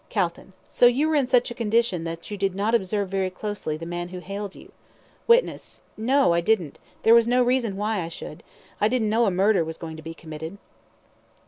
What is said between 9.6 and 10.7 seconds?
was going to be committed.